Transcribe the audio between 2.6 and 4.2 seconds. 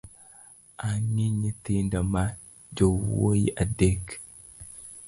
jowuoi adek.